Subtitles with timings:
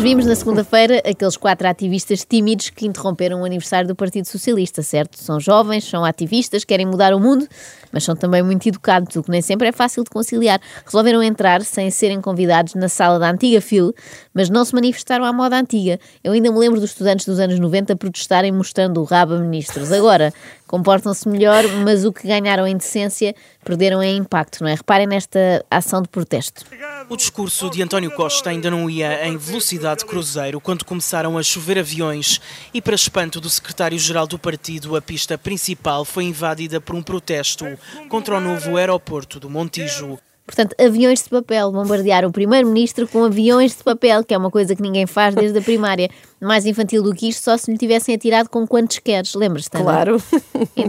[0.00, 5.18] Vimos na segunda-feira aqueles quatro ativistas tímidos que interromperam o aniversário do Partido Socialista, certo?
[5.18, 7.46] São jovens, são ativistas, querem mudar o mundo,
[7.92, 10.60] mas são também muito educados, o que nem sempre é fácil de conciliar.
[10.84, 13.94] Resolveram entrar sem serem convidados na sala da antiga FIL,
[14.32, 15.98] mas não se manifestaram à moda antiga.
[16.22, 19.92] Eu ainda me lembro dos estudantes dos anos 90 protestarem mostrando o rabo a ministros.
[19.92, 20.32] Agora,
[20.70, 23.34] comportam-se melhor, mas o que ganharam em decência
[23.64, 24.74] perderam em impacto, não é?
[24.74, 26.64] Reparem nesta ação de protesto.
[27.08, 31.76] O discurso de António Costa ainda não ia em velocidade cruzeiro quando começaram a chover
[31.76, 32.40] aviões
[32.72, 37.66] e, para espanto do secretário-geral do partido, a pista principal foi invadida por um protesto
[38.08, 40.18] contra o novo aeroporto do Montijo.
[40.46, 44.74] Portanto, aviões de papel, bombardear o primeiro-ministro com aviões de papel, que é uma coisa
[44.74, 46.10] que ninguém faz desde a primária.
[46.40, 49.76] Mais infantil do que isto, só se lhe tivessem atirado com quantos queres, lembras-te?
[49.76, 50.22] Claro.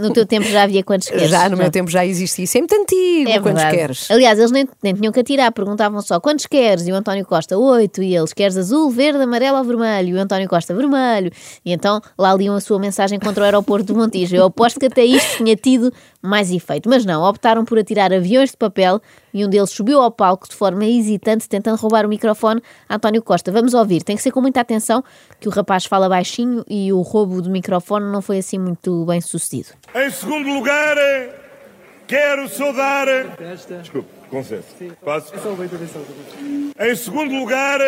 [0.00, 1.30] No teu tempo já havia quantos queres?
[1.30, 2.44] Já, no meu tempo já existia.
[2.44, 4.10] Isso é muito antigo, É quantos queres.
[4.10, 6.86] Aliás, eles nem, nem tinham que atirar, perguntavam só quantos queres?
[6.86, 8.02] E o António Costa, oito.
[8.02, 10.08] E eles, queres azul, verde, amarelo ou vermelho?
[10.10, 11.30] E o António Costa, vermelho.
[11.64, 14.36] E então lá liam a sua mensagem contra o aeroporto do Montijo.
[14.36, 16.88] Eu aposto que até isto tinha tido mais efeito.
[16.88, 19.00] Mas não, optaram por atirar aviões de papel
[19.32, 23.22] e um deles subiu ao palco de forma hesitante, tentando roubar o microfone a António
[23.22, 23.52] Costa.
[23.52, 25.04] Vamos ouvir, tem que ser com muita atenção,
[25.40, 29.20] que o rapaz fala baixinho e o roubo do microfone não foi assim muito bem
[29.20, 29.70] sucedido.
[29.94, 30.96] Em segundo lugar,
[32.06, 33.06] quero saudar.
[33.80, 34.64] Desculpe, com licença.
[35.00, 35.32] Posso?
[36.80, 37.80] Em segundo lugar,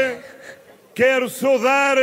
[0.94, 1.96] quero saudar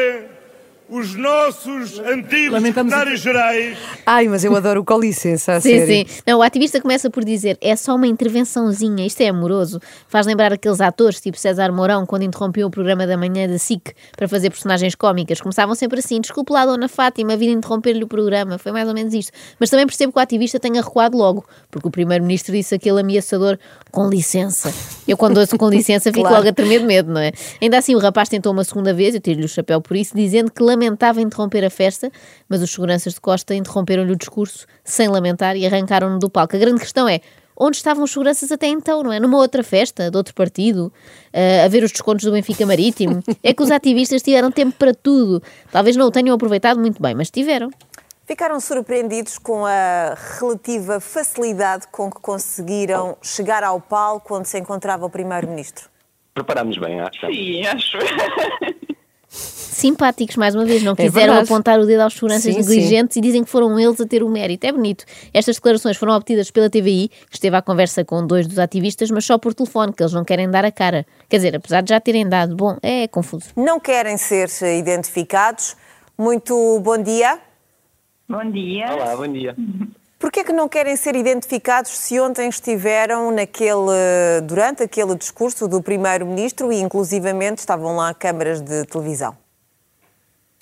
[0.89, 3.77] os nossos antigos secretários-gerais.
[4.05, 6.07] Ai, mas eu adoro o com licença, a Sim, sério.
[6.09, 6.21] sim.
[6.25, 9.81] Não, o ativista começa por dizer é só uma intervençãozinha, isto é amoroso.
[10.07, 13.93] Faz lembrar aqueles atores, tipo César Mourão, quando interrompiam o programa da manhã da SIC
[14.15, 15.41] para fazer personagens cómicas.
[15.41, 18.57] Começavam sempre assim: desculpe lá, Dona Fátima, vir interromper-lhe o programa.
[18.57, 19.31] Foi mais ou menos isto.
[19.59, 23.57] Mas também percebo que o ativista tenha recuado logo, porque o primeiro-ministro disse aquele ameaçador
[23.91, 24.73] com licença.
[25.07, 26.37] Eu, quando ouço com licença, fico Claro.
[26.37, 27.31] logo a tremer de medo, não é?
[27.61, 30.51] Ainda assim, o rapaz tentou uma segunda vez, eu tiro-lhe o chapéu por isso, dizendo
[30.51, 32.11] que lamentava interromper a festa,
[32.47, 36.55] mas os seguranças de Costa interromperam-lhe o discurso sem lamentar e arrancaram-no do palco.
[36.55, 37.19] A grande questão é.
[37.59, 39.19] Onde estavam os seguranças até então, não é?
[39.19, 40.93] Numa outra festa, de outro partido,
[41.33, 43.23] eh, a ver os descontos do Benfica Marítimo.
[43.41, 45.41] É que os ativistas tiveram tempo para tudo.
[45.71, 47.71] Talvez não o tenham aproveitado muito bem, mas tiveram.
[48.27, 55.07] Ficaram surpreendidos com a relativa facilidade com que conseguiram chegar ao palco onde se encontrava
[55.07, 55.89] o Primeiro-Ministro.
[56.35, 57.25] Preparámos bem, acho.
[57.25, 57.97] Sim, acho.
[59.77, 61.43] Simpáticos, mais uma vez, não É quiseram verdade.
[61.53, 64.27] apontar o dedo aos seguranças Sim, negligentes e dizem que foram eles a ter o
[64.27, 64.65] mérito.
[64.65, 65.05] É bonito.
[65.31, 69.23] Estas declarações foram obtidas pela TVI, que esteve à conversa com dois dos ativistas, mas
[69.23, 71.05] só por telefone, que eles não querem dar a cara.
[71.29, 72.55] Quer dizer, apesar de já terem dado.
[72.55, 73.49] Bom, é confuso.
[73.55, 74.49] Não querem ser
[74.79, 75.75] identificados.
[76.17, 77.37] Muito bom dia.
[78.27, 78.91] Bom dia.
[78.91, 79.55] Olá, bom dia.
[80.17, 86.73] Porquê que não querem ser identificados se ontem estiveram naquele, durante aquele discurso do Primeiro-Ministro
[86.73, 89.37] e inclusivamente estavam lá câmaras de televisão?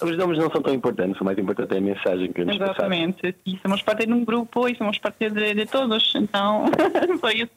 [0.01, 2.73] Os nomes não são tão importantes, o mais importante é a mensagem que nos passaram.
[2.93, 3.35] Exatamente.
[3.45, 6.11] E somos parte de um grupo e somos parte de, de todos.
[6.15, 6.65] Então,
[7.21, 7.51] foi isso.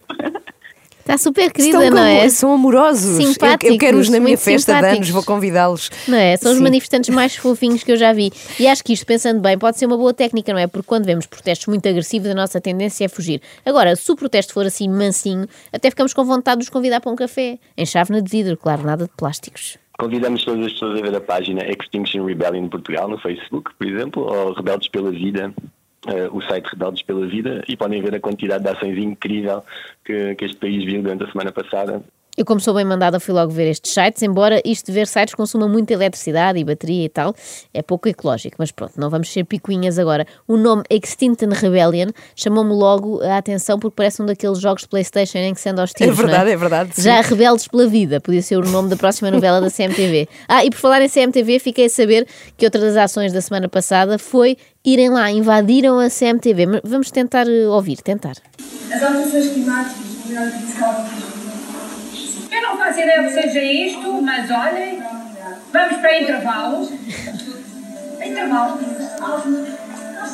[1.00, 2.28] Está super querida, Estão não como- é?
[2.28, 3.18] São amorosos.
[3.18, 5.90] Eu- Simpáticos, Eu, quero-os na minha festa de anos, vou convidá-los.
[6.06, 6.36] Não é?
[6.36, 6.62] São os Sim.
[6.64, 8.30] manifestantes mais fofinhos que eu já vi.
[8.60, 10.66] E acho que isto, pensando bem, pode ser uma boa técnica, não é?
[10.66, 13.40] Porque quando vemos protestos muito agressivos, a nossa tendência é fugir.
[13.64, 17.10] Agora, se o protesto for assim mansinho, até ficamos com vontade de os convidar para
[17.10, 17.58] um café.
[17.76, 19.78] Em chávena de vidro, claro, nada de plásticos.
[20.00, 24.22] Convidamos todas as pessoas a ver a página Extinction Rebellion Portugal no Facebook, por exemplo,
[24.22, 25.52] ou Rebeldes pela Vida,
[26.06, 29.64] eh, o site Rebeldes pela Vida, e podem ver a quantidade de ações incrível
[30.04, 32.00] que, que este país viu durante a semana passada.
[32.38, 35.34] Eu, como sou bem mandada, fui logo ver estes sites, embora isto de ver sites
[35.34, 37.34] consuma muita eletricidade e bateria e tal,
[37.74, 40.24] é pouco ecológico, mas pronto, não vamos ser picuinhas agora.
[40.46, 45.38] O nome Extinction Rebellion chamou-me logo a atenção porque parece um daqueles jogos de Playstation
[45.38, 47.02] em que se anda aos tiros, É verdade, não é verdade, sim.
[47.02, 50.28] Já Rebeldes pela Vida, podia ser o nome da próxima novela da CMTV.
[50.46, 52.24] Ah, e por falar em CMTV, fiquei a saber
[52.56, 56.82] que outra das ações da semana passada foi irem lá, invadiram a CMTV.
[56.84, 58.36] Vamos tentar eh, ouvir, tentar.
[58.92, 61.27] As alterações climáticas,
[62.58, 65.00] Eu não faço ideia que seja isto, mas olhem,
[65.72, 66.90] vamos para intervalo.
[68.20, 68.78] Intervalo.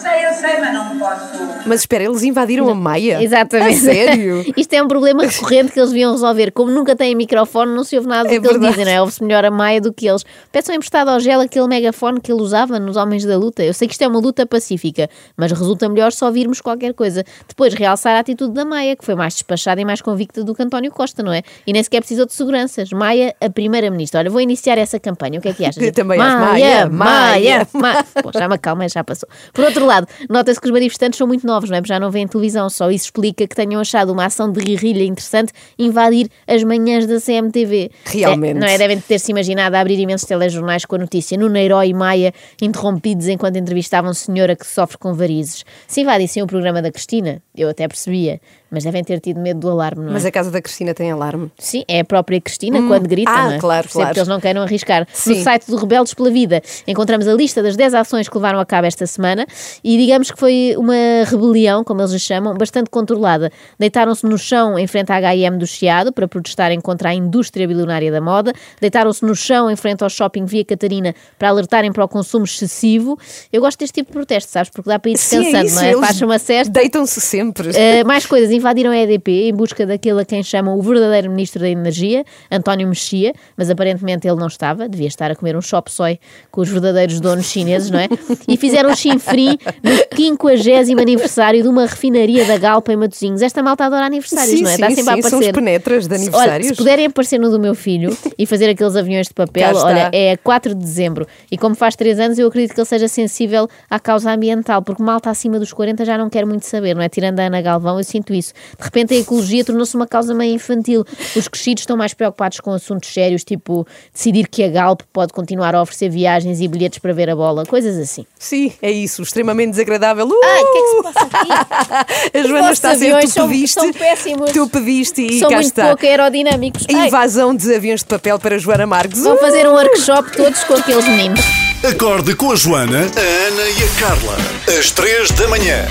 [0.04, 1.24] Sei, eu sei, mas não posso.
[1.66, 3.22] Mas espera, eles invadiram a Maia?
[3.22, 3.78] Exatamente.
[3.78, 4.44] A sério?
[4.54, 6.52] Isto é um problema recorrente que eles deviam resolver.
[6.52, 8.72] Como nunca têm microfone, não se ouve nada do É que eles verdade.
[8.72, 9.00] dizem, não é?
[9.00, 10.22] Ouve-se melhor a Maia do que eles.
[10.52, 13.62] Peçam emprestado ao gel aquele megafone que ele usava nos Homens da Luta.
[13.64, 15.08] Eu sei que isto é uma luta pacífica,
[15.38, 17.24] mas resulta melhor só ouvirmos qualquer coisa.
[17.48, 20.62] Depois, realçar a atitude da Maia, que foi mais despachada e mais convicta do que
[20.62, 21.42] António Costa, não é?
[21.66, 22.90] E nem sequer precisou de seguranças.
[22.90, 24.20] Maia, a primeira-ministra.
[24.20, 25.38] Olha, vou iniciar essa campanha.
[25.38, 25.80] O que é que achas?
[25.82, 26.38] Eu também acho.
[26.38, 27.68] Maia, Maia.
[27.72, 28.04] Ma...
[28.22, 29.28] Pô, já me acalma, já passou.
[29.52, 31.80] Por outro lado, lado, nota-se que os manifestantes são muito novos, não é?
[31.80, 35.04] Porque já não vêem televisão, só isso explica que tenham achado uma ação de guerrilha
[35.04, 37.90] interessante invadir as manhãs da CMTV.
[38.04, 38.56] Realmente.
[38.56, 38.78] É, não é?
[38.78, 43.56] Devem ter-se imaginado abrir imensos telejornais com a notícia no Neiro e Maia interrompidos enquanto
[43.56, 45.64] entrevistavam senhora que sofre com varizes.
[45.86, 48.40] Se invadissem o programa da Cristina, eu até percebia,
[48.74, 50.12] mas devem ter tido medo do alarme, não é?
[50.14, 51.50] Mas a casa da Cristina tem alarme.
[51.58, 53.58] Sim, é a própria Cristina quando grita, ah, não é?
[53.58, 54.12] claro, claro.
[54.12, 55.06] que eles não queiram arriscar.
[55.12, 55.36] Sim.
[55.36, 58.66] No site do Rebeldes pela Vida encontramos a lista das 10 ações que levaram a
[58.66, 59.46] cabo esta semana
[59.82, 60.94] e digamos que foi uma
[61.26, 63.50] rebelião, como eles a chamam, bastante controlada.
[63.78, 68.10] Deitaram-se no chão em frente à H&M do Chiado para protestarem contra a indústria bilionária
[68.10, 72.08] da moda, deitaram-se no chão em frente ao shopping Via Catarina para alertarem para o
[72.08, 73.18] consumo excessivo.
[73.52, 74.70] Eu gosto deste tipo de protesto, sabes?
[74.70, 76.06] Porque dá para ir Sim, é descansando, isso, não é?
[76.06, 76.72] Faz uma cesta.
[76.72, 77.68] Deitam-se sempre.
[77.70, 81.60] Uh, mais coisas, invadiram a EDP em busca daquele a quem chamam o verdadeiro Ministro
[81.60, 85.92] da Energia, António Mexia, mas aparentemente ele não estava, devia estar a comer um chop
[85.92, 86.18] soy
[86.50, 88.08] com os verdadeiros donos chineses, não é?
[88.48, 93.42] E fizeram chinfrim no 50 aniversário de uma refinaria da Galpa em Matosinhos.
[93.42, 94.76] Esta malta adora aniversários, Sim, não é?
[94.76, 95.50] sim, Está sempre a sim, são aparecer.
[95.50, 96.66] os penetras de aniversários.
[96.66, 100.10] Olha, se puderem aparecer no do meu filho e fazer aqueles aviões de papel, olha,
[100.12, 101.26] é 4 de dezembro.
[101.50, 105.02] E como faz 3 anos, eu acredito que ele seja sensível à causa ambiental, porque
[105.02, 107.08] malta acima dos 40 já não quer muito saber, não é?
[107.08, 108.53] Tirando a Ana Galvão, eu sinto isso.
[108.78, 111.04] De repente a ecologia tornou-se uma causa meio infantil.
[111.36, 115.74] Os crescidos estão mais preocupados com assuntos sérios, tipo decidir que a Galp pode continuar
[115.74, 118.26] a oferecer viagens e bilhetes para ver a bola, coisas assim.
[118.38, 120.26] Sim, é isso, extremamente desagradável.
[120.26, 120.40] Uh!
[120.44, 122.34] Ai, o que é que se passa aqui?
[122.38, 124.52] A Joana está a dizer, tu são- pediste, são péssimos.
[124.52, 125.86] tu pediste e São cá muito está.
[125.88, 126.84] pouco aerodinâmicos.
[126.92, 129.22] Ai, Invasão de aviões de papel para Joana Marques.
[129.22, 131.40] vão fazer um workshop todos com aqueles meninos.
[131.82, 134.36] Acorde com a Joana, a Ana e a Carla.
[134.78, 135.84] Às três da manhã.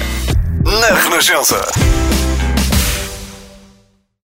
[0.66, 2.13] Na Renascença.